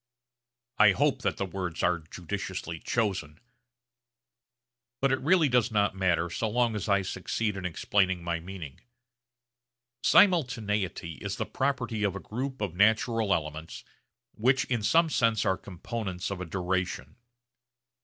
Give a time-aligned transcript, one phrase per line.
[0.79, 3.39] I hope that the words are judiciously chosen;
[4.99, 8.81] but it really does not matter so long as I succeed in explaining my meaning.
[10.03, 13.83] Simultaneity is the property of a group of natural elements
[14.33, 17.17] which in some sense are components of a duration.